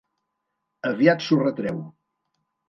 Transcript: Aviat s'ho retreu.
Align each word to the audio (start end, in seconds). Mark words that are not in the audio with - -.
Aviat 0.91 1.27
s'ho 1.27 1.39
retreu. 1.43 1.79